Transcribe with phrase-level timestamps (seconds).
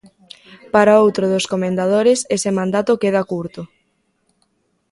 [0.73, 3.61] Para outro dos comendadores ese mandato queda curto.